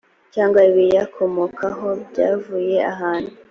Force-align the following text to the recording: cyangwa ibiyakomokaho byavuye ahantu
cyangwa 0.33 0.59
ibiyakomokaho 0.69 1.87
byavuye 2.09 2.75
ahantu 2.93 3.33